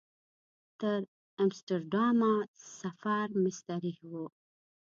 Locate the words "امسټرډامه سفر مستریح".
1.43-3.97